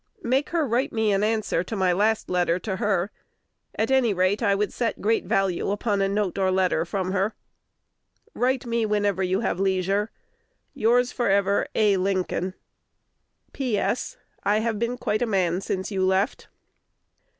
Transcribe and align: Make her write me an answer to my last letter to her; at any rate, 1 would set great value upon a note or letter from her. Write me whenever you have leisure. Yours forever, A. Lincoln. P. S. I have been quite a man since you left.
Make 0.23 0.49
her 0.49 0.65
write 0.67 0.91
me 0.91 1.11
an 1.11 1.23
answer 1.23 1.63
to 1.63 1.75
my 1.75 1.93
last 1.93 2.27
letter 2.27 2.57
to 2.57 2.77
her; 2.77 3.11
at 3.75 3.91
any 3.91 4.15
rate, 4.15 4.41
1 4.41 4.57
would 4.57 4.73
set 4.73 4.99
great 4.99 5.25
value 5.25 5.69
upon 5.69 6.01
a 6.01 6.09
note 6.09 6.39
or 6.39 6.49
letter 6.49 6.85
from 6.85 7.11
her. 7.11 7.35
Write 8.33 8.65
me 8.65 8.83
whenever 8.83 9.21
you 9.21 9.41
have 9.41 9.59
leisure. 9.59 10.09
Yours 10.73 11.11
forever, 11.11 11.67
A. 11.75 11.97
Lincoln. 11.97 12.55
P. 13.53 13.77
S. 13.77 14.17
I 14.43 14.57
have 14.61 14.79
been 14.79 14.97
quite 14.97 15.21
a 15.21 15.27
man 15.27 15.61
since 15.61 15.91
you 15.91 16.03
left. 16.03 16.47